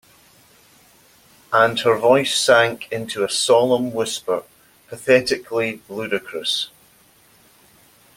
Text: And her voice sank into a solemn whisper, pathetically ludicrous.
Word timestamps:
And 1.53 1.79
her 1.81 1.95
voice 1.95 2.33
sank 2.35 2.91
into 2.91 3.23
a 3.23 3.29
solemn 3.29 3.93
whisper, 3.93 4.43
pathetically 4.87 5.83
ludicrous. 5.87 6.69